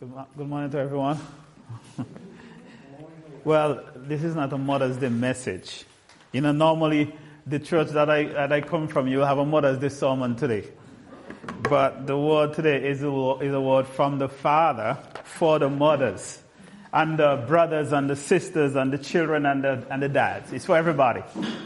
[0.00, 1.20] Good, good morning to everyone.
[3.44, 5.84] well, this is not a Mother's Day message.
[6.32, 7.14] You know, normally
[7.46, 10.64] the church that I, that I come from, you have a Mother's Day sermon today.
[11.64, 16.42] But the word today is a, is a word from the Father for the mothers
[16.94, 20.50] and the brothers and the sisters and the children and the, and the dads.
[20.50, 21.20] It's for everybody.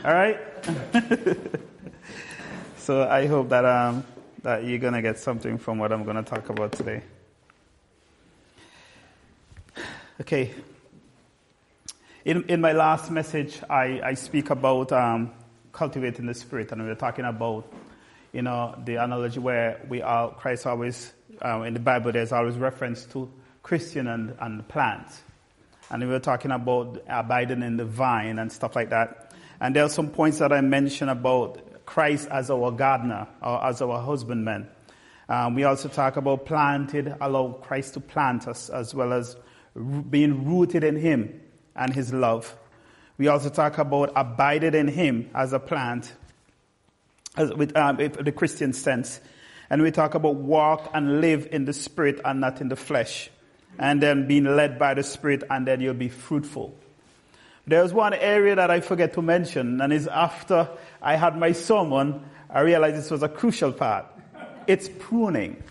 [0.04, 0.40] All right?
[2.78, 4.04] so I hope that, um,
[4.42, 7.02] that you're going to get something from what I'm going to talk about today.
[10.20, 10.54] Okay.
[12.24, 15.32] In, in my last message, I, I speak about um,
[15.72, 17.66] cultivating the spirit, and we were talking about,
[18.32, 22.54] you know, the analogy where we are, Christ always, um, in the Bible, there's always
[22.54, 23.28] reference to
[23.64, 25.20] Christian and, and plants.
[25.90, 29.32] And we were talking about abiding in the vine and stuff like that.
[29.60, 33.82] And there are some points that I mentioned about Christ as our gardener or as
[33.82, 34.68] our husbandman.
[35.28, 39.36] Um, we also talk about planted, allow Christ to plant us as well as
[39.74, 41.40] being rooted in Him
[41.74, 42.56] and His love.
[43.18, 46.12] We also talk about abiding in Him as a plant,
[47.36, 49.20] as with um, the Christian sense.
[49.70, 53.30] And we talk about walk and live in the Spirit and not in the flesh.
[53.78, 56.76] And then being led by the Spirit and then you'll be fruitful.
[57.66, 60.68] There's one area that I forget to mention and is after
[61.00, 64.06] I had my sermon, I realized this was a crucial part.
[64.66, 65.62] It's pruning.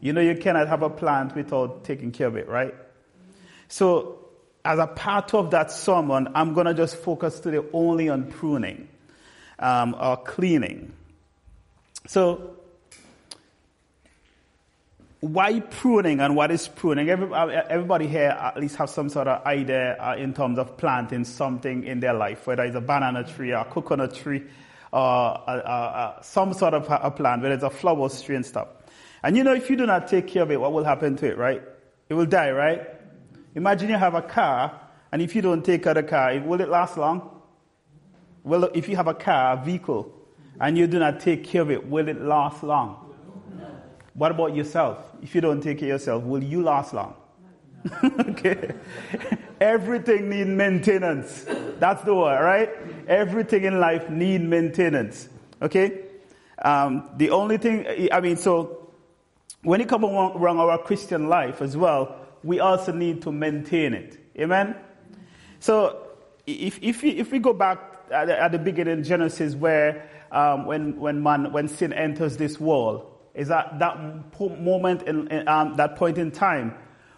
[0.00, 2.74] You know, you cannot have a plant without taking care of it, right?
[3.68, 4.18] So,
[4.64, 8.88] as a part of that sermon, I'm going to just focus today only on pruning
[9.58, 10.92] um, or cleaning.
[12.06, 12.56] So,
[15.20, 17.08] why pruning and what is pruning?
[17.08, 21.84] Everybody here at least have some sort of idea uh, in terms of planting something
[21.84, 24.42] in their life, whether it's a banana tree or a coconut tree
[24.92, 28.46] or uh, uh, uh, some sort of a plant, whether it's a flower tree and
[28.46, 28.68] stuff.
[29.22, 31.26] And you know, if you do not take care of it, what will happen to
[31.26, 31.62] it, right?
[32.08, 32.95] It will die, right?
[33.56, 34.78] Imagine you have a car,
[35.10, 37.40] and if you don't take care of the car, will it last long?
[38.44, 40.12] Well, if you have a car, a vehicle,
[40.60, 43.14] and you do not take care of it, will it last long?
[44.12, 44.98] What about yourself?
[45.22, 47.16] If you don't take care of yourself, will you last long?
[48.04, 48.74] okay.
[49.58, 51.46] Everything needs maintenance.
[51.78, 52.70] That's the word, right?
[53.08, 55.30] Everything in life needs maintenance.
[55.62, 56.02] Okay?
[56.62, 58.90] Um, the only thing, I mean, so
[59.62, 64.18] when it comes around our Christian life as well, we also need to maintain it.
[64.38, 64.76] Amen?
[65.58, 66.06] So
[66.46, 67.78] if, if, we, if we go back
[68.10, 72.60] at the, at the beginning Genesis where um, when, when, man, when sin enters this
[72.60, 73.98] world, is that that
[74.40, 76.74] moment in, in um, that point in time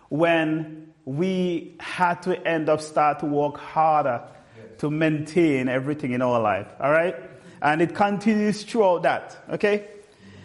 [0.08, 4.22] when we had to end up start to work harder
[4.56, 4.66] yes.
[4.78, 6.66] to maintain everything in our life.
[6.80, 7.14] All right?
[7.62, 9.36] And it continues throughout that.
[9.50, 9.88] Okay?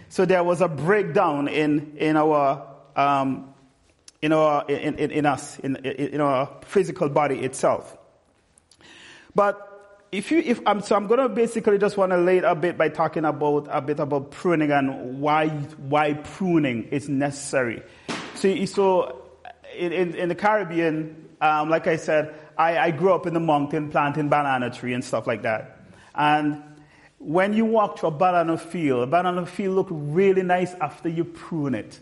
[0.10, 3.53] So there was a breakdown in, in our um,
[4.24, 7.98] in, our, in, in, in us, in, in our physical body itself.
[9.36, 12.46] But if you, if I'm, so I'm going to basically just want to lay it
[12.46, 17.84] a bit by talking about a bit about pruning and why, why pruning is necessary.
[18.36, 19.22] So, so
[19.76, 23.92] in, in the Caribbean, um, like I said, I, I grew up in the mountain
[23.92, 25.82] planting banana tree and stuff like that.
[26.16, 26.64] And
[27.20, 31.26] when you walk to a banana field, a banana field look really nice after you
[31.26, 32.00] prune it.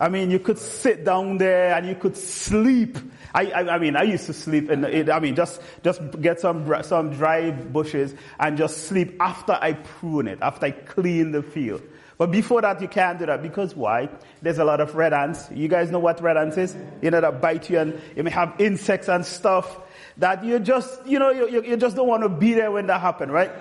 [0.00, 2.98] I mean, you could sit down there and you could sleep.
[3.34, 6.70] I, I, I mean, I used to sleep in, I mean, just, just get some,
[6.82, 11.82] some dry bushes and just sleep after I prune it, after I clean the field.
[12.18, 14.08] But before that, you can't do that because why?
[14.40, 15.50] There's a lot of red ants.
[15.50, 16.74] You guys know what red ants is?
[17.02, 19.80] You know, that bite you and you may have insects and stuff
[20.16, 23.02] that you just, you know, you, you just don't want to be there when that
[23.02, 23.52] happen, right?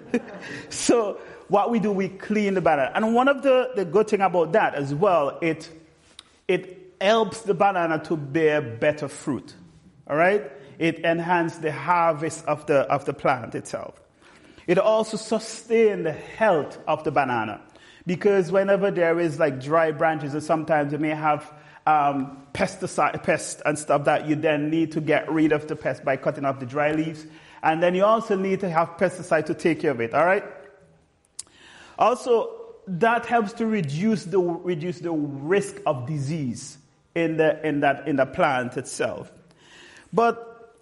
[0.70, 2.92] so, what we do, we clean the banana.
[2.94, 5.70] And one of the, the good thing about that as well, it,
[6.48, 9.54] it helps the banana to bear better fruit.
[10.08, 10.50] All right?
[10.78, 14.00] It enhances the harvest of the, of the plant itself.
[14.66, 17.60] It also sustains the health of the banana.
[18.06, 21.50] Because whenever there is like dry branches, and sometimes you may have
[21.86, 26.04] um, pesticide, pest and stuff that you then need to get rid of the pest
[26.04, 27.26] by cutting off the dry leaves.
[27.62, 30.44] And then you also need to have pesticide to take care of it, alright?
[31.98, 36.78] Also, that helps to reduce the, reduce the risk of disease
[37.14, 39.32] in the, in that, in the plant itself.
[40.12, 40.74] But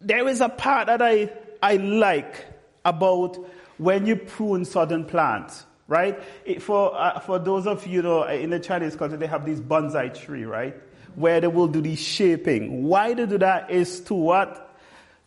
[0.00, 1.30] there is a part that I,
[1.62, 2.44] I like
[2.84, 3.38] about
[3.78, 6.20] when you prune certain plants, right?
[6.44, 9.60] It, for, uh, for those of you know, in the Chinese culture, they have this
[9.60, 10.76] bonsai tree, right?
[11.16, 12.84] Where they will do the shaping.
[12.84, 14.60] Why they do that is to what?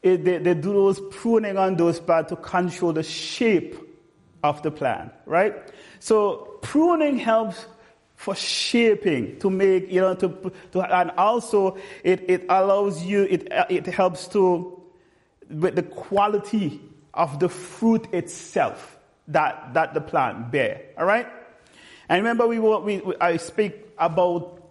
[0.04, 3.87] It, they, they do those pruning on those plants to control the shape
[4.48, 5.54] of the plant, right?
[6.00, 7.66] So pruning helps
[8.16, 13.48] for shaping, to make, you know, to, to and also it, it allows you, it,
[13.70, 14.82] it helps to,
[15.50, 16.82] with the quality
[17.14, 18.98] of the fruit itself
[19.28, 20.82] that, that the plant bear.
[20.98, 21.28] Alright?
[22.10, 24.64] And remember we, we, we I speak about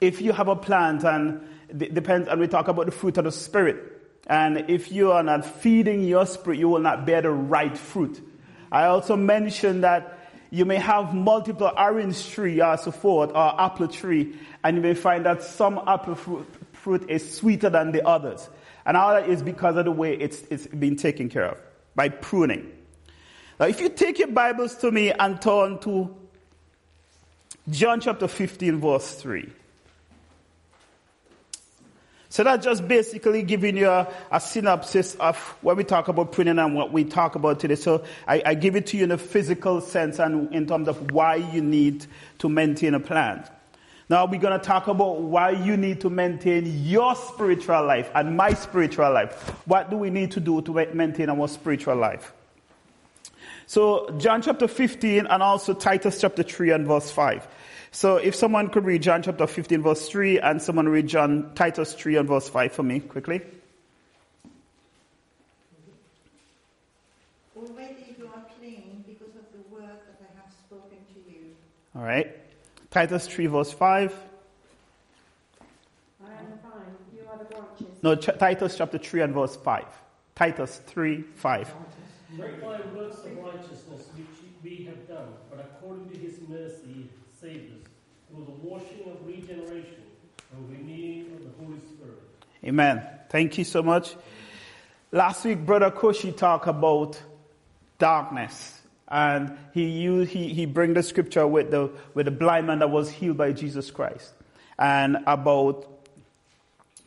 [0.00, 3.24] if you have a plant and it depends, and we talk about the fruit of
[3.24, 3.76] the spirit.
[4.26, 8.20] And if you are not feeding your spirit, you will not bear the right fruit.
[8.70, 10.18] I also mentioned that
[10.50, 14.34] you may have multiple orange tree uh, or so forth, or apple tree,
[14.64, 18.48] and you may find that some apple fruit, fruit is sweeter than the others.
[18.86, 21.60] And all that is because of the way it's, it's been taken care of,
[21.94, 22.72] by pruning.
[23.60, 26.14] Now, if you take your Bibles to me and turn to
[27.68, 29.52] John chapter 15, verse 3.
[32.38, 36.60] So that's just basically giving you a, a, synopsis of what we talk about pruning
[36.60, 37.74] and what we talk about today.
[37.74, 41.10] So I, I, give it to you in a physical sense and in terms of
[41.10, 42.06] why you need
[42.38, 43.48] to maintain a plant.
[44.08, 48.36] Now we're going to talk about why you need to maintain your spiritual life and
[48.36, 49.32] my spiritual life.
[49.66, 52.32] What do we need to do to maintain our spiritual life?
[53.66, 57.48] So John chapter 15 and also Titus chapter 3 and verse 5.
[57.90, 61.94] So if someone could read John chapter 15 verse 3 and someone read John Titus
[61.94, 63.40] 3 and verse 5 for me quickly.
[67.56, 71.46] Already you are clean because of the word that I have spoken to you.
[71.96, 72.36] All right.
[72.90, 74.14] Titus 3 verse 5.
[76.24, 76.72] I am fine.
[77.14, 77.86] You are the branches.
[78.02, 79.84] No, Ch- Titus chapter 3 and verse 5.
[80.34, 81.74] Titus 3, 5.
[82.36, 84.26] Not by works of righteousness which
[84.62, 87.08] we have done, but according to his mercy
[87.40, 87.77] saved us
[88.38, 90.02] through the washing of regeneration
[90.52, 92.22] and renewing of the Holy Spirit.
[92.64, 93.02] Amen.
[93.30, 94.14] Thank you so much.
[95.10, 97.20] Last week, Brother Koshi talked about
[97.98, 98.80] darkness.
[99.08, 102.90] And he used, he, he bring the scripture with the, with the blind man that
[102.90, 104.32] was healed by Jesus Christ.
[104.78, 105.88] And about,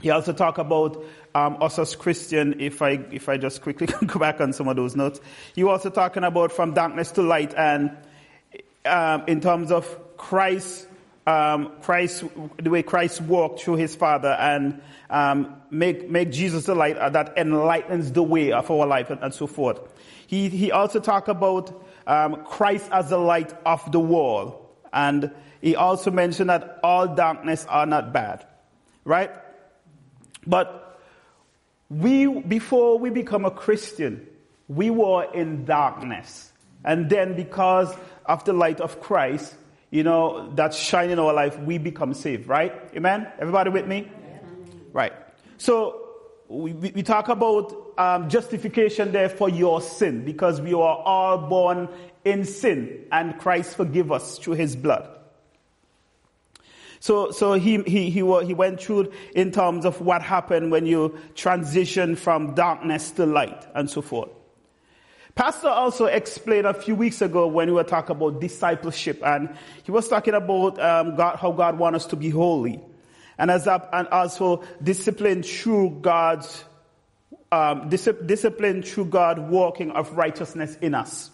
[0.01, 1.03] he also talked about
[1.35, 4.75] um, us as Christian, if I, if I just quickly go back on some of
[4.75, 5.21] those notes.
[5.53, 7.95] He was also talking about from darkness to light and
[8.83, 10.87] um, in terms of Christ,
[11.27, 12.23] um, Christ,
[12.57, 17.38] the way Christ walked through his Father and um, make make Jesus the light that
[17.38, 19.79] enlightens the way of our life and, and so forth.
[20.27, 25.31] He he also talked about um, Christ as the light of the world, and
[25.62, 28.45] he also mentioned that all darkness are not bad,
[29.06, 29.31] right?
[30.47, 31.00] But
[31.89, 34.25] we before we become a Christian,
[34.67, 36.51] we were in darkness,
[36.83, 37.94] and then because
[38.25, 39.53] of the light of Christ,
[39.91, 42.73] you know, that shine in our life, we become saved, right?
[42.95, 43.27] Amen?
[43.38, 44.09] Everybody with me?
[44.93, 45.13] Right.
[45.57, 46.07] So,
[46.47, 51.88] we, we talk about um, justification there for your sin because we are all born
[52.25, 55.07] in sin and Christ forgive us through his blood.
[56.99, 61.17] So, so he, he, he, he went through in terms of what happened when you
[61.35, 64.29] transition from darkness to light and so forth.
[65.35, 69.91] Pastor also explained a few weeks ago when we were talking about discipleship, and he
[69.91, 72.81] was talking about um, God, how God wants us to be holy,
[73.37, 76.65] and as that, and also discipline through God's
[77.51, 81.29] um, discipline through God working of righteousness in us.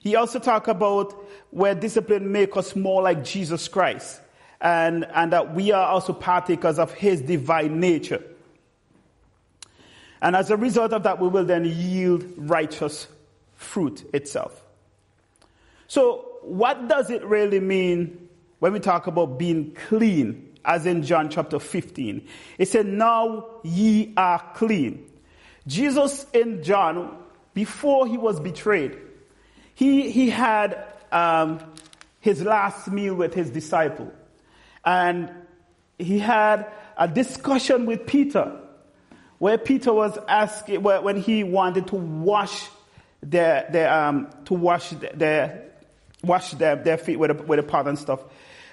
[0.00, 1.12] He also talked about
[1.50, 4.20] where discipline makes us more like Jesus Christ,
[4.60, 8.22] and and that we are also partakers of His divine nature.
[10.20, 13.08] And as a result of that, we will then yield righteous
[13.62, 14.62] fruit itself.
[15.86, 18.28] So, what does it really mean
[18.58, 22.26] when we talk about being clean, as in John chapter 15?
[22.58, 25.08] It said, Now ye are clean.
[25.66, 27.16] Jesus in John,
[27.54, 28.96] before he was betrayed,
[29.74, 31.60] he, he had um,
[32.20, 34.12] his last meal with his disciple.
[34.84, 35.30] And
[35.98, 38.58] he had a discussion with Peter,
[39.38, 42.68] where Peter was asking, when he wanted to wash
[43.22, 45.70] their, their, um, to wash their,
[46.22, 48.20] wash their, their feet with a, with a pot and stuff.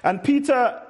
[0.04, 0.82] And Peter,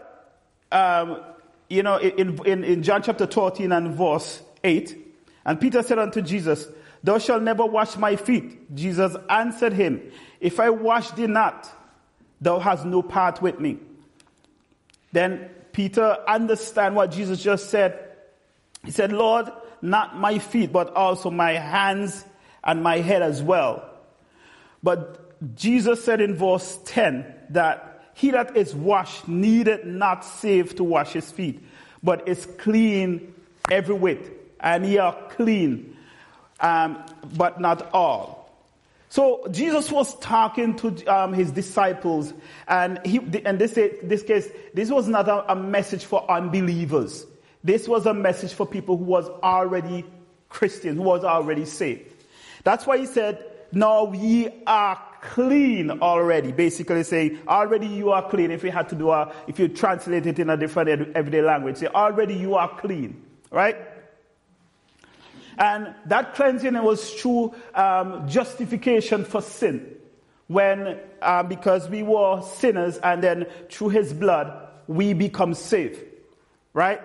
[0.71, 1.21] um,
[1.69, 4.97] you know, in, in, in John chapter 13 and verse 8,
[5.45, 6.67] and Peter said unto Jesus,
[7.03, 8.75] Thou shalt never wash my feet.
[8.75, 10.01] Jesus answered him,
[10.39, 11.69] If I wash thee not,
[12.41, 13.77] thou hast no part with me.
[15.11, 18.07] Then Peter understand what Jesus just said.
[18.83, 19.49] He said, Lord,
[19.81, 22.25] not my feet, but also my hands
[22.63, 23.89] and my head as well.
[24.83, 30.83] But Jesus said in verse 10 that he that is washed needed not save to
[30.83, 31.63] wash his feet,
[32.03, 33.33] but is clean
[33.71, 35.95] every whit, and ye are clean,
[36.59, 37.01] um,
[37.35, 38.39] but not all.
[39.07, 42.33] So Jesus was talking to um, his disciples,
[42.67, 43.73] and he, and this,
[44.03, 47.25] this case, this was not a, a message for unbelievers.
[47.63, 50.05] This was a message for people who was already
[50.49, 52.08] Christian, who was already saved.
[52.63, 56.51] That's why he said, now ye are clean already.
[56.51, 58.51] Basically saying, already you are clean.
[58.51, 61.77] If you had to do a, if you translate it in a different everyday language,
[61.77, 63.23] say, already you are clean.
[63.51, 63.77] Right?
[65.57, 69.95] And that cleansing was through um, justification for sin.
[70.47, 75.99] When, um, because we were sinners and then through his blood, we become saved.
[76.73, 77.01] Right?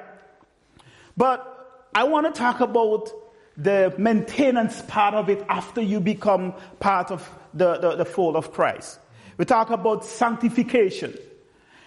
[1.16, 3.10] But I want to talk about
[3.56, 8.98] the maintenance part of it after you become part of the, the, the of Christ.
[9.36, 11.16] We talk about sanctification.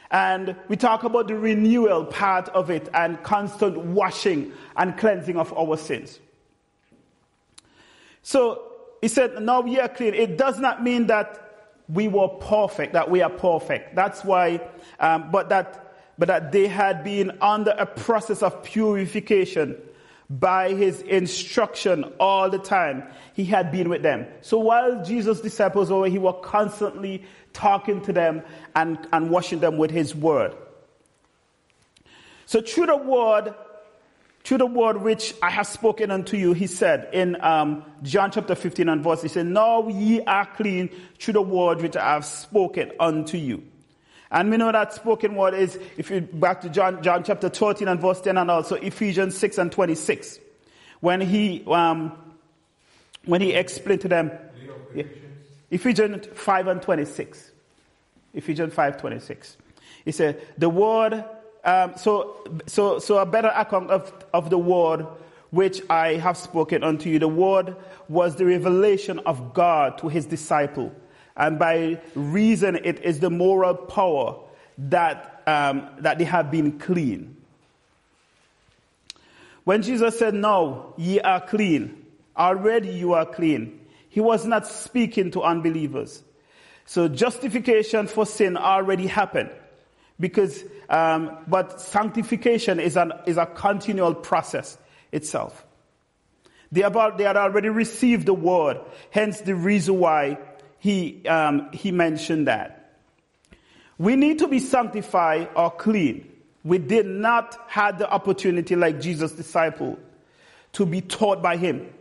[0.09, 5.51] And we talk about the renewal part of it and constant washing and cleansing of
[5.57, 6.19] our sins.
[8.21, 8.71] So
[9.01, 10.13] he said, now we are clean.
[10.13, 13.95] It does not mean that we were perfect, that we are perfect.
[13.95, 14.61] That's why,
[14.99, 19.75] um, but that, but that they had been under a process of purification
[20.29, 23.03] by his instruction all the time.
[23.33, 24.27] He had been with them.
[24.41, 28.43] So while Jesus' disciples were, he was constantly talking to them
[28.75, 30.53] and, and washing them with his word.
[32.45, 33.53] So through the word,
[34.43, 38.55] through the word which I have spoken unto you, he said in um, John chapter
[38.55, 42.25] 15 and verse, he said, Now ye are clean through the word which I have
[42.25, 43.63] spoken unto you.
[44.31, 47.87] And we know that spoken word is, if you back to John, John chapter 13
[47.87, 50.39] and verse 10 and also Ephesians 6 and 26.
[50.99, 52.11] When he, um,
[53.25, 54.31] when he explained to them,
[54.93, 55.03] yeah,
[55.71, 57.51] Ephesians 5 and 26.
[58.33, 59.57] Ephesians 5, 26.
[60.03, 61.23] He said, the word
[61.67, 65.05] um, so, so, so a better account of, of the word
[65.51, 67.19] which I have spoken unto you.
[67.19, 67.75] The word
[68.07, 70.93] was the revelation of God to his disciple.
[71.37, 74.39] And by reason, it is the moral power
[74.79, 77.37] that, um, that they have been clean.
[79.63, 83.79] When Jesus said, No, ye are clean, already you are clean,
[84.09, 86.23] he was not speaking to unbelievers.
[86.85, 89.51] So justification for sin already happened.
[90.19, 94.77] Because, um, but sanctification is, an, is a continual process
[95.11, 95.65] itself.
[96.71, 98.79] They, about, they had already received the word,
[99.11, 100.39] hence the reason why
[100.87, 102.93] he, um, he mentioned that.
[103.97, 106.31] We need to be sanctified or clean.
[106.63, 109.99] We did not have the opportunity like Jesus' disciple
[110.71, 111.93] to be taught by him.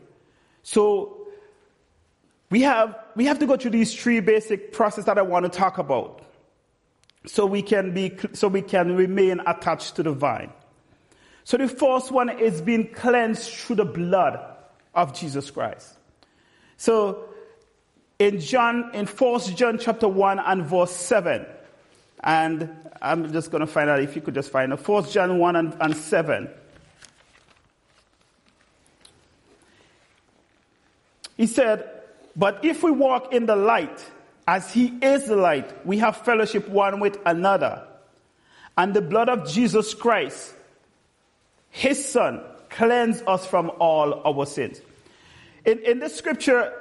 [0.63, 1.27] So
[2.49, 5.49] we have, we have to go through these three basic processes that I want to
[5.49, 6.23] talk about
[7.27, 10.53] so we can be, so we can remain attached to the vine.
[11.43, 14.39] So the first one is being cleansed through the blood
[14.95, 15.99] of Jesus Christ.
[16.77, 17.31] So
[18.19, 21.47] in John, in 1 John chapter 1 and verse 7,
[22.25, 22.71] and
[23.03, 24.89] I'm just going to find out if you could just find it.
[24.89, 26.49] 1 John 1 and, and 7.
[31.37, 31.89] He said,
[32.35, 34.05] But if we walk in the light,
[34.49, 37.87] as he is the light, we have fellowship one with another.
[38.79, 40.55] And the blood of Jesus Christ,
[41.71, 44.81] his son, cleanse us from all our sins.
[45.65, 46.73] In, in the scripture,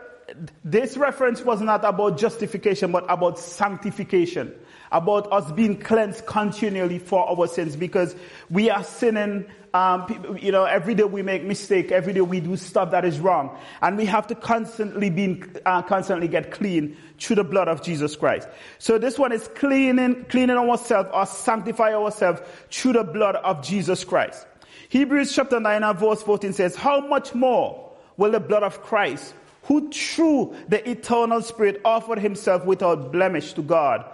[0.63, 4.53] this reference was not about justification, but about sanctification
[4.91, 8.15] about us being cleansed continually for our sins because
[8.50, 9.46] we are sinning.
[9.74, 11.91] Um, you know, every day we make mistake.
[11.91, 15.82] Every day we do stuff that is wrong, and we have to constantly be uh,
[15.82, 18.48] constantly get clean through the blood of Jesus Christ.
[18.79, 22.41] So this one is cleaning, cleaning ourselves or sanctify ourselves
[22.72, 24.48] through the blood of Jesus Christ.
[24.88, 29.34] Hebrews chapter 9 and verse 14 says, How much more will the blood of Christ,
[29.65, 34.05] who through the eternal Spirit offered himself without blemish to God,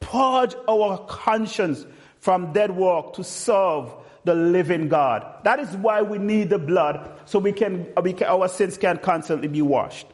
[0.00, 1.86] purge our conscience
[2.18, 3.92] from dead work to serve
[4.24, 5.26] the living God.
[5.44, 8.98] That is why we need the blood so we can, we can, our sins can
[8.98, 10.06] constantly be washed.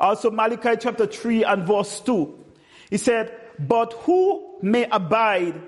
[0.00, 2.44] Also Malachi chapter 3 and verse 2.
[2.90, 5.60] He said, but who may abide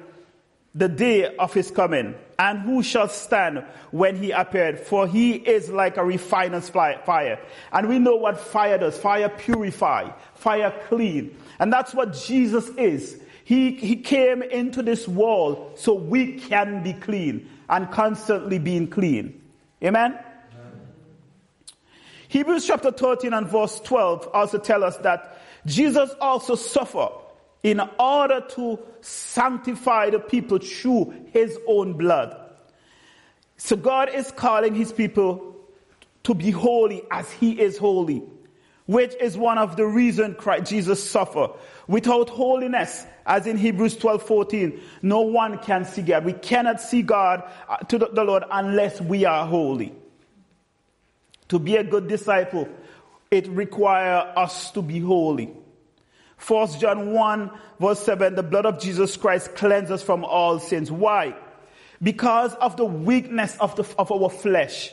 [0.75, 4.81] the day of his coming and who shall stand when he appeared?
[4.81, 7.39] For he is like a refiner's fire.
[7.73, 8.97] And we know what fire does.
[8.97, 11.37] Fire purify, fire clean.
[11.59, 13.21] And that's what Jesus is.
[13.45, 19.43] He, he came into this world so we can be clean and constantly being clean.
[19.83, 20.13] Amen?
[20.13, 20.25] Amen?
[22.29, 27.11] Hebrews chapter 13 and verse 12 also tell us that Jesus also suffered
[27.63, 32.37] in order to sanctify the people through his own blood.
[33.57, 35.57] So God is calling his people
[36.23, 38.23] to be holy as he is holy.
[38.91, 41.51] which is one of the reasons Christ Jesus suffered.
[41.87, 46.25] Without holiness, as in Hebrews 12, 14, no one can see God.
[46.25, 49.95] We cannot see God uh, to the, the Lord unless we are holy.
[51.51, 52.69] To be a good disciple,
[53.31, 55.53] it requires us to be holy.
[56.47, 60.91] 1 John 1 verse 7, the blood of Jesus Christ cleanses us from all sins.
[60.91, 61.35] Why?
[62.03, 64.91] Because of the weakness of, the, of our flesh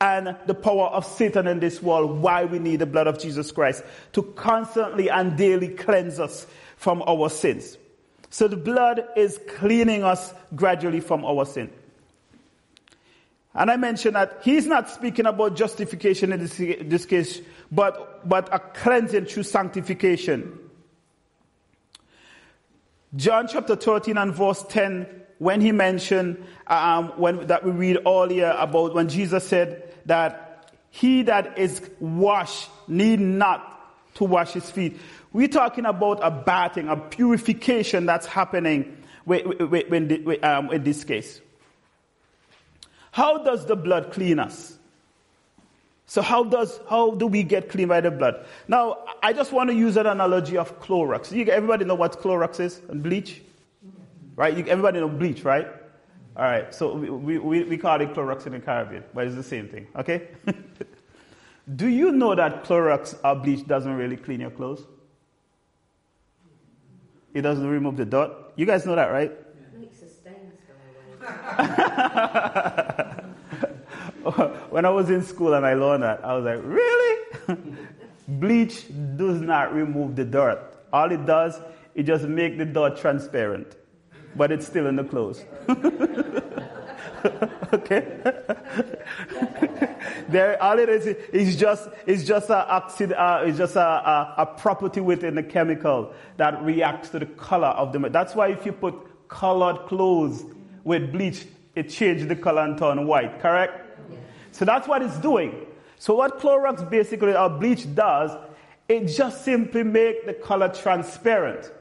[0.00, 3.52] and the power of Satan in this world, why we need the blood of Jesus
[3.52, 7.76] Christ to constantly and daily cleanse us from our sins.
[8.30, 11.70] So the blood is cleaning us gradually from our sin.
[13.54, 17.40] And I mentioned that he's not speaking about justification in this, this case,
[17.74, 20.58] but, but a cleansing through sanctification.
[23.16, 25.06] John chapter 13 and verse 10,
[25.38, 31.22] when he mentioned, um, when, that we read earlier about when Jesus said that he
[31.22, 33.70] that is washed need not
[34.14, 34.96] to wash his feet.
[35.32, 41.40] We're talking about a bathing, a purification that's happening um, in this case.
[43.10, 44.78] How does the blood clean us?
[46.06, 48.46] So how does how do we get clean by the blood?
[48.68, 51.32] Now I just want to use an analogy of Clorox.
[51.32, 53.42] You, everybody know what Clorox is and bleach,
[54.36, 54.56] right?
[54.56, 55.66] You, everybody know bleach, right?
[56.36, 56.74] All right.
[56.74, 59.86] So we, we, we call it Clorox in the Caribbean, but it's the same thing.
[59.96, 60.28] Okay.
[61.76, 64.84] do you know that Clorox or bleach doesn't really clean your clothes?
[67.32, 68.30] It doesn't remove the dirt.
[68.56, 69.32] You guys know that, right?
[74.70, 77.18] when I was in school and I learned that, I was like, really?
[78.28, 80.60] Bleach does not remove the dirt.
[80.92, 81.60] All it does,
[81.94, 83.76] it just make the dirt transparent,
[84.34, 85.44] but it's still in the clothes.
[87.72, 88.18] okay?
[90.28, 94.34] there, all it is is just it's just a oxid, uh, is just a, a,
[94.38, 97.98] a, property within the chemical that reacts to the color of the.
[98.08, 98.94] That's why if you put
[99.28, 100.44] colored clothes
[100.84, 103.83] with bleach, it changed the color and turned white, correct?
[104.54, 105.66] So that's what it's doing.
[105.98, 108.30] So what Clorox basically, or bleach does,
[108.88, 111.72] it just simply make the color transparent.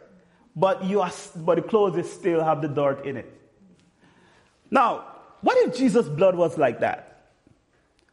[0.56, 3.32] But you are, but the clothes still have the dirt in it.
[4.72, 5.06] Now,
[5.42, 7.28] what if Jesus' blood was like that?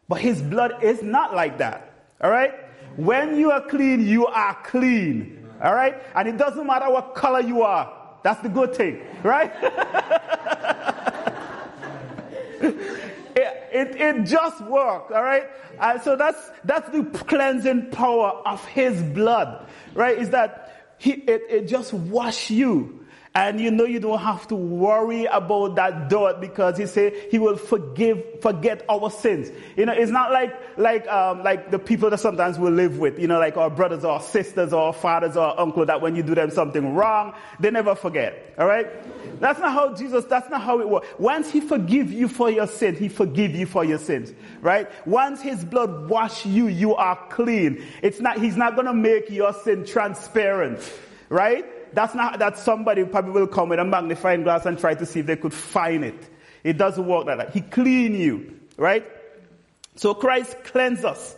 [0.09, 1.95] But his blood is not like that.
[2.21, 2.53] All right?
[2.97, 5.49] When you are clean, you are clean.
[5.63, 6.03] All right?
[6.15, 7.91] And it doesn't matter what color you are.
[8.23, 9.51] That's the good thing, right?
[13.73, 15.45] it, it, just worked, all right?
[15.81, 20.19] And so that's, that's the cleansing power of his blood, right?
[20.19, 23.00] Is that he, it, it just wash you
[23.33, 27.39] and you know you don't have to worry about that dirt because he said he
[27.39, 29.53] will forgive, forget our sins.
[29.77, 33.21] You know, it's not like, like, um, like the people that sometimes we live with,
[33.21, 36.35] you know, like our brothers or sisters or fathers or uncle that when you do
[36.35, 38.53] them something wrong, they never forget.
[38.59, 38.89] Alright?
[39.41, 41.07] That's not how Jesus, that's not how it works.
[41.19, 44.33] Once he forgive you for your sin, he forgive you for your sins.
[44.61, 44.91] Right?
[45.07, 47.87] Once his blood wash you, you are clean.
[48.03, 50.81] It's not, he's not gonna make your sin transparent.
[51.29, 51.65] Right?
[51.93, 55.21] That's not that somebody probably will come with a magnifying glass and try to see
[55.21, 56.29] if they could find it.
[56.63, 57.51] It doesn't work like that.
[57.55, 59.07] He clean you, right?
[59.97, 61.37] So Christ cleanses us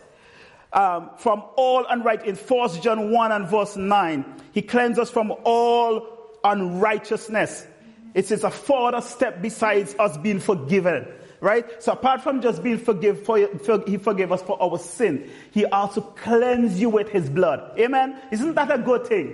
[0.73, 2.49] um, from all unrighteousness.
[2.49, 6.07] In 1 John 1 and verse 9, he cleanses us from all
[6.43, 7.67] unrighteousness.
[8.13, 11.07] It is a further step besides us being forgiven.
[11.39, 11.83] Right?
[11.83, 15.29] So apart from just being forgive, for, for, he forgave us for our sin.
[15.51, 17.77] He also cleansed you with his blood.
[17.77, 18.17] Amen?
[18.31, 19.33] Isn't that a good thing?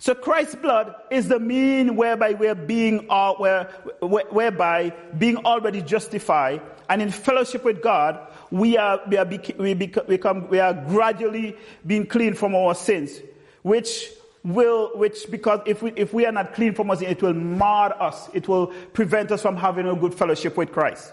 [0.00, 3.64] So Christ's blood is the mean whereby we're being, uh, where,
[4.00, 10.48] whereby being already justified and in fellowship with God, we are, we are, we become,
[10.48, 13.20] we are gradually being clean from our sins,
[13.62, 14.10] which
[14.44, 17.94] will, which because if we, if we are not clean from us, it will mar
[18.00, 18.30] us.
[18.32, 21.12] It will prevent us from having a good fellowship with Christ.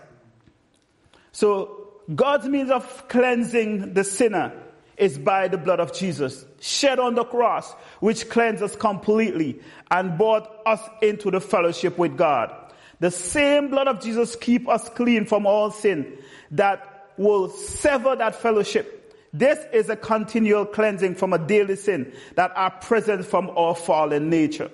[1.31, 4.53] So God's means of cleansing the sinner
[4.97, 9.59] is by the blood of Jesus, shed on the cross, which cleanses completely
[9.91, 12.53] and brought us into the fellowship with God.
[12.99, 16.17] The same blood of Jesus keep us clean from all sin
[16.51, 19.01] that will sever that fellowship.
[19.33, 24.29] This is a continual cleansing from a daily sin that are present from our fallen
[24.29, 24.71] nature.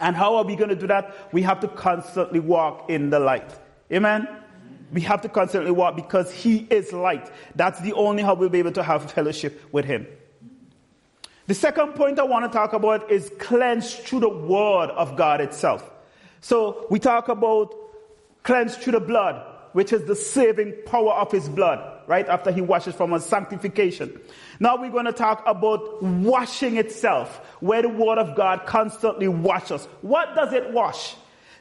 [0.00, 1.14] And how are we going to do that?
[1.32, 3.50] We have to constantly walk in the light.
[3.92, 4.26] Amen.
[4.92, 7.30] We have to constantly walk because He is light.
[7.54, 10.06] That's the only how we'll be able to have fellowship with Him.
[11.46, 15.40] The second point I want to talk about is cleansed through the Word of God
[15.40, 15.90] itself.
[16.40, 17.74] So we talk about
[18.42, 22.28] cleansed through the blood, which is the saving power of His blood, right?
[22.28, 24.20] After he washes from us, sanctification.
[24.60, 29.86] Now we're going to talk about washing itself, where the word of God constantly washes.
[30.02, 31.14] What does it wash?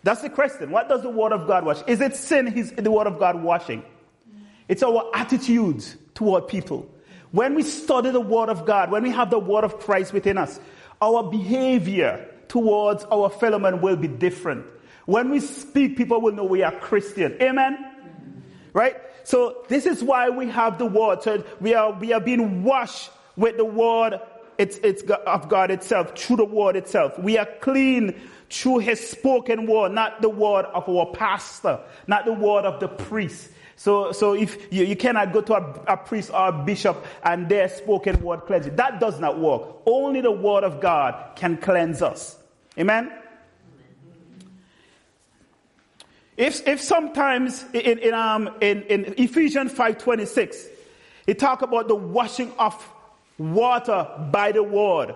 [0.04, 0.72] That's the question.
[0.72, 1.82] What does the word of God wash?
[1.88, 3.84] Is it sin, his, the word of God washing?
[4.68, 6.90] It's our attitudes toward people.
[7.32, 10.38] When we study the word of God, when we have the word of Christ within
[10.38, 10.60] us,
[11.02, 14.66] our behavior towards our fellow men will be different.
[15.06, 17.38] When we speak, people will know we are Christian.
[17.42, 17.78] Amen?
[18.74, 18.96] Right?
[19.24, 21.24] So this is why we have the word.
[21.24, 24.20] So we are, we are being washed with the word
[24.62, 27.18] it's, it's of God itself, through the word itself.
[27.18, 32.34] We are clean through his spoken word, not the word of our pastor, not the
[32.34, 33.50] word of the priest.
[33.78, 37.50] So, so if you, you cannot go to a, a priest or a bishop and
[37.50, 39.78] their spoken word cleanse you, that does not work.
[39.86, 42.38] Only the word of God can cleanse us.
[42.78, 43.12] Amen?
[46.38, 50.68] If, if sometimes in, in, um, in, in Ephesians 5.26,
[51.28, 52.90] it talk about the washing of
[53.38, 55.16] water by the word.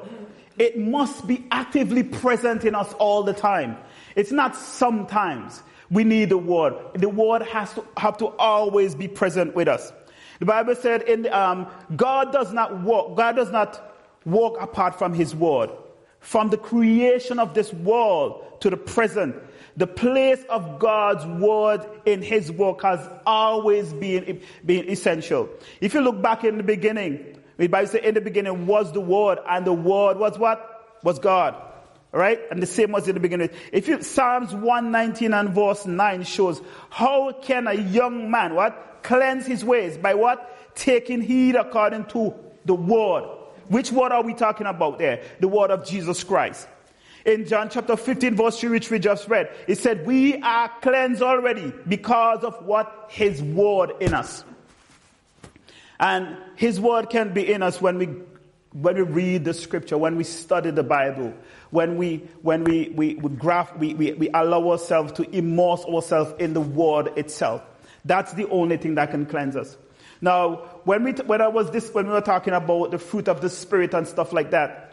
[0.57, 3.77] It must be actively present in us all the time.
[4.15, 6.73] It's not sometimes we need the word.
[6.95, 9.91] The word has to have to always be present with us.
[10.39, 15.13] The Bible said in um, God does not walk, God does not walk apart from
[15.13, 15.69] his word.
[16.19, 19.35] From the creation of this world to the present,
[19.77, 25.49] the place of God's word in his work has always been, been essential.
[25.81, 29.01] If you look back in the beginning, the Bible says in the beginning was the
[29.01, 30.99] word and the word was what?
[31.03, 31.55] Was God.
[32.11, 32.39] Right?
[32.49, 33.49] And the same was in the beginning.
[33.73, 39.03] If you, Psalms 119 and verse 9 shows how can a young man, what?
[39.03, 40.75] Cleanse his ways by what?
[40.75, 43.23] Taking heed according to the word.
[43.67, 45.23] Which word are we talking about there?
[45.39, 46.67] The word of Jesus Christ
[47.25, 49.49] in John chapter 15 verse 3 which we just read.
[49.67, 54.45] It said, we are cleansed already because of what his word in us.
[55.99, 58.09] And his word can be in us when we
[58.73, 61.33] when we read the scripture, when we study the Bible,
[61.69, 66.33] when we when we we, we graph we, we, we allow ourselves to immerse ourselves
[66.39, 67.61] in the word itself.
[68.03, 69.77] That's the only thing that can cleanse us.
[70.21, 73.41] Now, when we when I was this when we were talking about the fruit of
[73.41, 74.85] the spirit and stuff like that,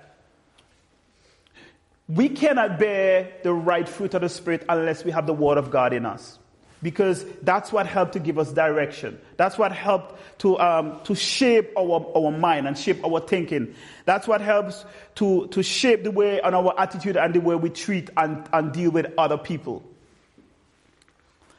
[2.09, 5.71] we cannot bear the right fruit of the Spirit unless we have the Word of
[5.71, 6.39] God in us.
[6.83, 9.21] Because that's what helped to give us direction.
[9.37, 13.75] That's what helped to, um, to shape our, our mind and shape our thinking.
[14.05, 14.85] That's what helps
[15.17, 18.73] to, to shape the way and our attitude and the way we treat and, and
[18.73, 19.85] deal with other people.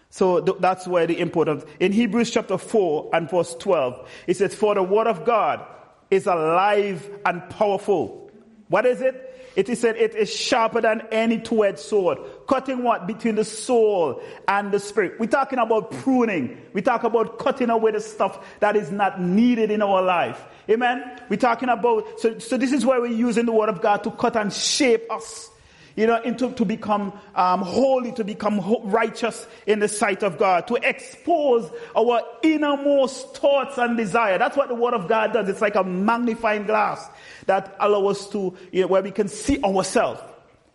[0.09, 1.63] So th- that's where the importance.
[1.79, 5.65] In Hebrews chapter 4 and verse 12, it says, For the word of God
[6.11, 8.29] is alive and powerful.
[8.67, 9.29] What is it?
[9.55, 13.07] It is said it is sharper than any two-edged sword, cutting what?
[13.07, 15.19] Between the soul and the spirit.
[15.19, 16.61] We're talking about pruning.
[16.73, 20.43] We talk about cutting away the stuff that is not needed in our life.
[20.69, 21.19] Amen?
[21.29, 24.11] We're talking about, so, so this is where we're using the word of God to
[24.11, 25.49] cut and shape us.
[25.95, 30.65] You know, into, to become um, holy, to become righteous in the sight of God,
[30.69, 34.39] to expose our innermost thoughts and desire.
[34.39, 35.47] That's what the Word of God does.
[35.49, 37.07] It's like a magnifying glass
[37.45, 40.19] that allows us to, you know, where we can see ourselves.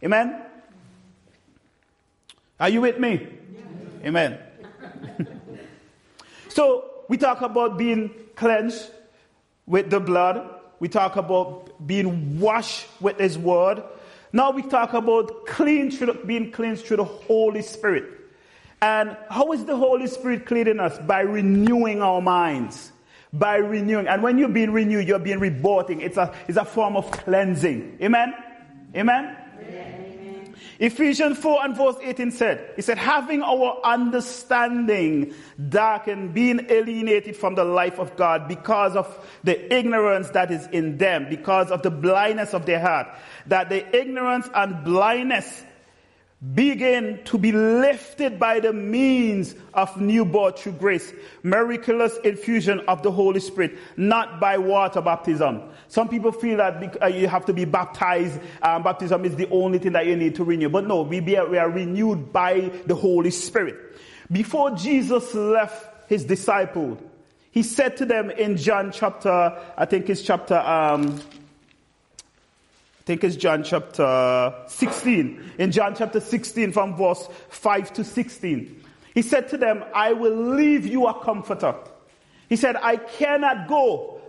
[0.04, 0.40] Amen?
[2.61, 3.27] Are you with me?
[4.05, 4.38] Amen.
[6.49, 8.90] so, we talk about being cleansed
[9.66, 10.49] with the blood.
[10.79, 13.83] We talk about being washed with His Word.
[14.33, 18.05] Now we talk about clean through being cleansed through the Holy Spirit.
[18.83, 20.99] And how is the Holy Spirit cleaning us?
[20.99, 22.92] By renewing our minds
[23.33, 24.09] by renewing.
[24.09, 26.01] And when you're being renewed, you're being reborting.
[26.01, 27.99] It's a, it's a form of cleansing.
[28.01, 28.35] Amen?
[28.94, 29.37] Amen?
[29.61, 29.98] Amen.
[30.79, 35.35] Ephesians 4 and verse 18 said, He said, having our understanding
[35.68, 40.99] darkened, being alienated from the life of God because of the ignorance that is in
[40.99, 43.09] them, because of the blindness of their heart,
[43.47, 45.64] that the ignorance and blindness
[46.55, 53.03] begin to be lifted by the means of new birth through grace, miraculous infusion of
[53.03, 55.61] the Holy Spirit, not by water baptism.
[55.88, 58.38] Some people feel that uh, you have to be baptized.
[58.62, 60.68] Um, baptism is the only thing that you need to renew.
[60.68, 63.77] But no, we, be, we are renewed by the Holy Spirit.
[64.31, 66.98] Before Jesus left his disciples,
[67.51, 71.20] he said to them in John chapter, I think it's chapter um,
[73.09, 75.53] think it's John chapter 16.
[75.57, 78.85] In John chapter 16 from verse 5 to 16.
[79.14, 81.75] He said to them, I will leave you a comforter.
[82.51, 84.21] He said, I cannot go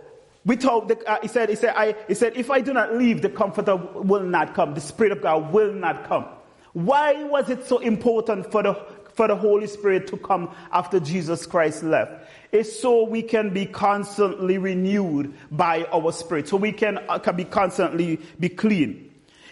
[0.46, 3.20] without the, uh, he said, he said, I, he said, if I do not leave,
[3.20, 4.72] the comforter will not come.
[4.72, 6.24] The Spirit of God will not come.
[6.72, 8.82] Why was it so important for the,
[9.14, 13.66] for the Holy Spirit to come after Jesus Christ left is so we can be
[13.66, 16.48] constantly renewed by our spirit.
[16.48, 19.10] So we can, uh, can be constantly be clean.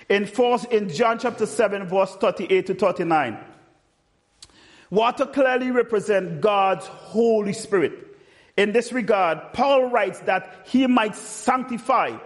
[0.08, 3.38] In first, in John chapter 7 verse 38 to 39,
[4.90, 7.92] water clearly represents God's Holy Spirit.
[8.56, 12.16] In this regard, Paul writes that he might sanctify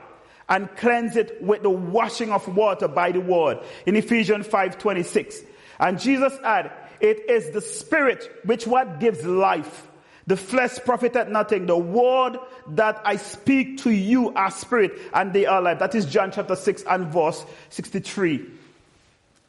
[0.49, 5.42] and cleanse it with the washing of water by the word in Ephesians 5:26.
[5.79, 6.71] And Jesus added,
[7.03, 9.88] it is the spirit which what gives life
[10.27, 11.67] the flesh profited nothing.
[11.67, 12.38] The word
[12.69, 15.79] that I speak to you are spirit and they are life.
[15.81, 18.47] That is John chapter 6 and verse 63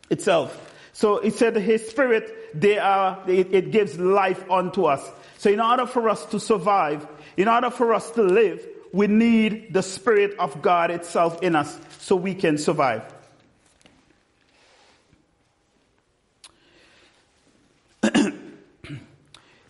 [0.10, 0.72] itself.
[0.94, 5.08] So it said his spirit, they are, it, it gives life unto us.
[5.38, 7.06] So in order for us to survive,
[7.38, 11.80] in order for us to live, we need the spirit of God itself in us
[12.00, 13.04] so we can survive.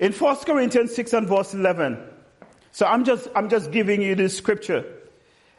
[0.04, 1.98] In 1 Corinthians 6 and verse 11,
[2.74, 4.84] so I'm just, I'm just giving you this scripture.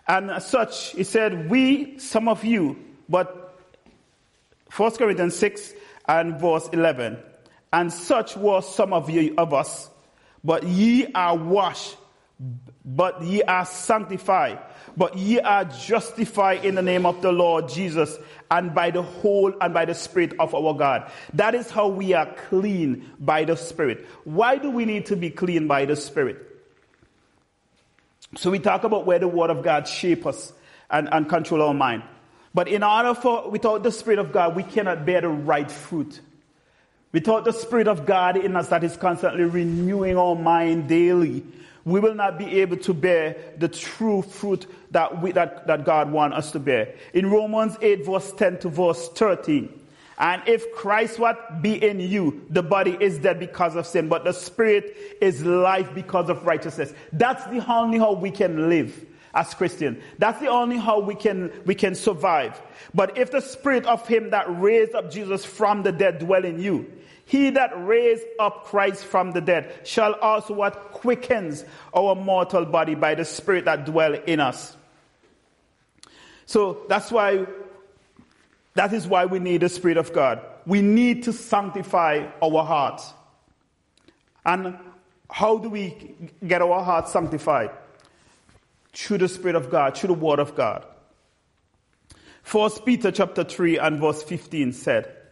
[0.07, 2.77] And as such, he said, we, some of you,
[3.09, 3.59] but
[4.77, 5.73] 1 Corinthians 6
[6.07, 7.17] and verse 11,
[7.73, 9.89] and such were some of you of us,
[10.45, 11.97] but ye are washed,
[12.85, 14.59] but ye are sanctified,
[14.97, 18.17] but ye are justified in the name of the Lord Jesus
[18.51, 21.11] and by the whole and by the Spirit of our God.
[21.35, 24.07] That is how we are clean by the Spirit.
[24.25, 26.39] Why do we need to be clean by the Spirit?
[28.37, 30.53] So we talk about where the Word of God shape us
[30.91, 32.03] and, and control our mind.
[32.53, 36.21] But in order for, without the Spirit of God, we cannot bear the right fruit.
[37.13, 41.45] Without the Spirit of God in us that is constantly renewing our mind daily,
[41.85, 46.11] we will not be able to bear the true fruit that, we, that, that God
[46.11, 46.95] wants us to bear.
[47.13, 49.81] In Romans 8 verse 10 to verse 13,
[50.17, 54.25] and if Christ what be in you, the body is dead because of sin, but
[54.25, 56.93] the spirit is life because of righteousness.
[57.13, 60.01] That's the only how we can live as Christian.
[60.19, 62.61] That's the only how we can, we can survive.
[62.95, 66.61] But if the spirit of him that raised up Jesus from the dead dwell in
[66.61, 66.91] you,
[67.27, 72.95] he that raised up Christ from the dead shall also what quickens our mortal body
[72.95, 74.77] by the spirit that dwell in us.
[76.47, 77.47] So that's why,
[78.75, 80.41] that is why we need the spirit of God.
[80.67, 83.13] We need to sanctify our hearts.
[84.45, 84.77] And
[85.31, 86.15] how do we
[86.47, 87.71] get our hearts sanctified?
[88.93, 90.85] Through the spirit of God, through the word of God.
[92.43, 95.24] First Peter chapter 3 and verse 15 said,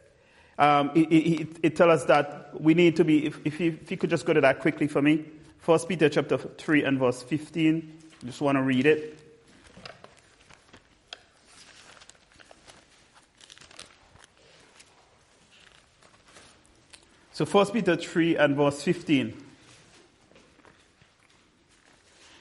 [0.58, 3.90] um, it, it, it tells us that we need to be, if, if, you, if
[3.90, 5.24] you could just go to that quickly for me.
[5.58, 7.98] First Peter chapter 3 and verse 15.
[8.22, 9.18] I just want to read it.
[17.32, 19.42] So First Peter 3 and verse 15.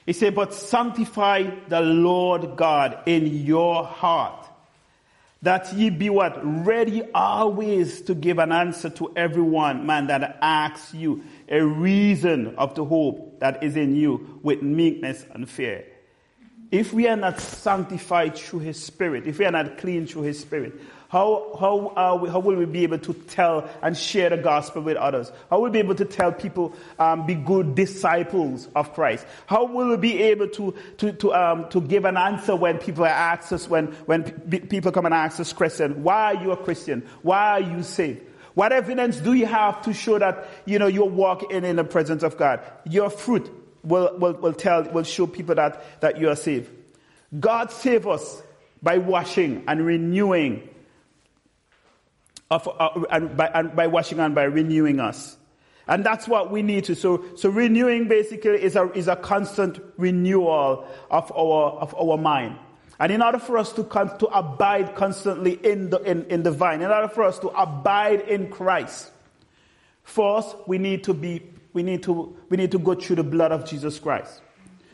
[0.04, 4.41] He said, but sanctify the Lord God in your heart
[5.42, 6.38] that ye be what?
[6.42, 12.74] Ready always to give an answer to everyone, man, that asks you a reason of
[12.74, 15.84] the hope that is in you with meekness and fear.
[16.70, 20.40] If we are not sanctified through His Spirit, if we are not clean through His
[20.40, 20.80] Spirit,
[21.12, 24.80] how, how, are we, how will we be able to tell and share the gospel
[24.80, 25.30] with others?
[25.50, 29.26] How will we be able to tell people, um, be good disciples of Christ?
[29.44, 33.04] How will we be able to, to, to, um, to give an answer when people
[33.04, 36.56] ask us, when, when p- people come and ask us question, why are you a
[36.56, 37.06] Christian?
[37.20, 38.22] Why are you saved?
[38.54, 42.22] What evidence do you have to show that, you know, you're walking in the presence
[42.22, 42.60] of God?
[42.86, 43.50] Your fruit
[43.84, 46.70] will, will, will tell, will show people that, that you are saved.
[47.38, 48.42] God save us
[48.82, 50.70] by washing and renewing
[52.52, 55.36] of, uh, and, by, and by washing and by renewing us.
[55.88, 56.94] And that's what we need to.
[56.94, 62.58] So, so renewing basically is a, is a constant renewal of our, of our mind.
[63.00, 66.52] And in order for us to, con- to abide constantly in the, in, in the
[66.52, 69.10] vine, in order for us to abide in Christ,
[70.04, 73.50] first we need to be, we need to, we need to go through the blood
[73.50, 74.40] of Jesus Christ.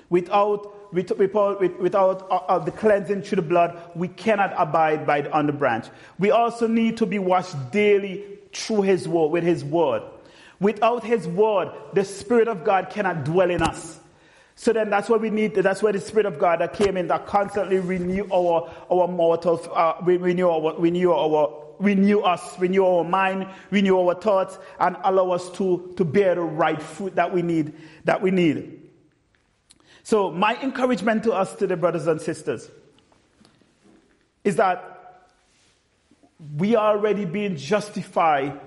[0.09, 5.33] Without without, without uh, uh, the cleansing through the blood, we cannot abide by the,
[5.33, 5.87] on the branch.
[6.19, 10.03] We also need to be washed daily through His word, with His word.
[10.61, 13.99] Without His word, the Spirit of God cannot dwell in us.
[14.55, 15.55] So then that's what we need.
[15.55, 19.61] That's where the Spirit of God that came in that constantly renew our, our mortal,
[19.73, 25.31] uh, renew our, renew our, renew us, renew our mind, renew our thoughts, and allow
[25.31, 27.73] us to, to bear the right fruit that we need,
[28.05, 28.78] that we need.
[30.09, 32.71] So, my encouragement to us, to the brothers and sisters,
[34.43, 35.29] is that
[36.57, 38.59] we are already being justified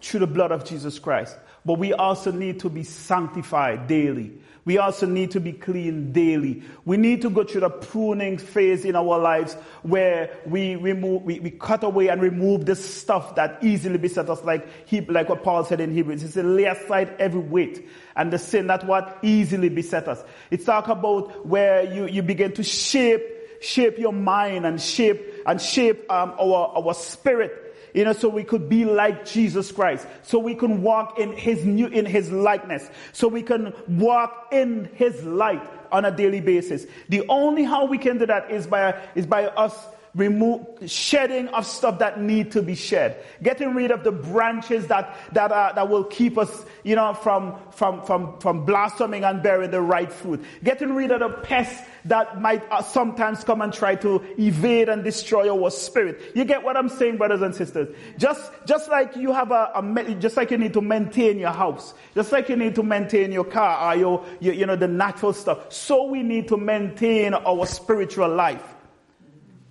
[0.00, 1.36] through the blood of Jesus Christ.
[1.66, 4.38] But we also need to be sanctified daily.
[4.64, 6.62] We also need to be clean daily.
[6.84, 11.40] We need to go through the pruning phase in our lives where we remove, we,
[11.40, 15.42] we cut away and remove the stuff that easily beset us, like he, like what
[15.42, 16.22] Paul said in Hebrews.
[16.22, 20.22] He said, lay aside every weight and the sin that what easily beset us.
[20.50, 23.22] It's talk about where you, you begin to shape,
[23.60, 27.65] shape your mind and shape, and shape um, our, our spirit
[27.96, 30.06] you know, so we could be like Jesus Christ.
[30.22, 32.90] So we can walk in his new, in his likeness.
[33.12, 36.84] So we can walk in his light on a daily basis.
[37.08, 39.74] The only how we can do that is by, is by us
[40.16, 43.22] remove shedding of stuff that need to be shed.
[43.42, 47.56] Getting rid of the branches that that are, that will keep us you know from
[47.70, 50.42] from from from blossoming and bearing the right fruit.
[50.64, 55.04] Getting rid of the pests that might uh, sometimes come and try to evade and
[55.04, 56.20] destroy our spirit.
[56.34, 57.94] You get what i'm saying brothers and sisters?
[58.16, 61.92] Just just like you have a, a just like you need to maintain your house.
[62.14, 65.34] Just like you need to maintain your car or your, your you know the natural
[65.34, 65.70] stuff.
[65.70, 68.75] So we need to maintain our spiritual life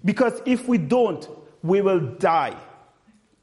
[0.06, 1.28] because if we don't,
[1.64, 2.56] we will die.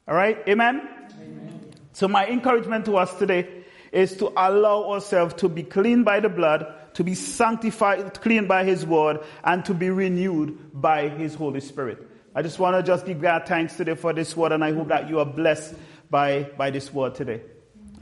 [0.09, 0.38] All right?
[0.48, 0.88] Amen?
[1.20, 1.61] Amen?
[1.92, 6.29] So, my encouragement to us today is to allow ourselves to be cleaned by the
[6.29, 11.61] blood, to be sanctified, clean by His word, and to be renewed by His Holy
[11.61, 12.09] Spirit.
[12.35, 14.88] I just want to just give God thanks today for this word, and I hope
[14.88, 15.75] that you are blessed
[16.09, 17.42] by, by this word today.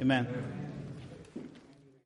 [0.00, 0.26] Amen.
[0.26, 0.69] Amen.